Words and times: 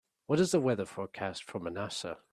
What 0.25 0.39
is 0.39 0.49
the 0.49 0.59
weather 0.59 0.85
forecast 0.85 1.43
for 1.43 1.59
Manassa? 1.59 2.17